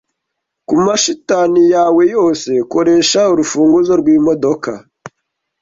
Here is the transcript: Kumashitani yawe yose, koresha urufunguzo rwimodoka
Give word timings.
Kumashitani 0.67 1.61
yawe 1.73 2.03
yose, 2.15 2.51
koresha 2.71 3.21
urufunguzo 3.33 3.93
rwimodoka 4.01 4.71